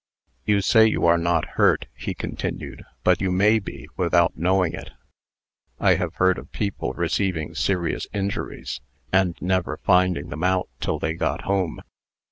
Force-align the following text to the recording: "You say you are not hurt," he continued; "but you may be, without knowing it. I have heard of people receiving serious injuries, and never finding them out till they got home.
"You 0.45 0.61
say 0.61 0.87
you 0.87 1.05
are 1.05 1.19
not 1.19 1.45
hurt," 1.45 1.85
he 1.95 2.15
continued; 2.15 2.81
"but 3.03 3.21
you 3.21 3.29
may 3.31 3.59
be, 3.59 3.87
without 3.97 4.35
knowing 4.35 4.73
it. 4.73 4.89
I 5.79 5.93
have 5.93 6.15
heard 6.15 6.39
of 6.39 6.51
people 6.51 6.93
receiving 6.93 7.53
serious 7.53 8.07
injuries, 8.11 8.81
and 9.13 9.37
never 9.39 9.77
finding 9.77 10.29
them 10.29 10.43
out 10.43 10.69
till 10.79 10.97
they 10.97 11.13
got 11.13 11.41
home. 11.41 11.81